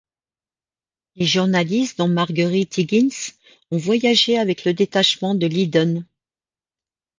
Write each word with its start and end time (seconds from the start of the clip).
Les 1.15 1.27
journalistes, 1.27 1.99
dont 1.99 2.07
Marguerite 2.07 2.75
Higgins, 2.79 3.09
ont 3.69 3.77
voyagé 3.77 4.35
avec 4.39 4.65
le 4.65 4.73
détachement 4.73 5.35
de 5.35 5.45
Linden. 5.45 6.07